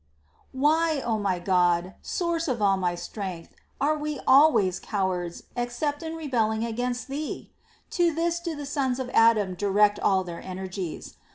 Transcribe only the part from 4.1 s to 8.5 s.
always cowards, except in rebelling against Thee? To this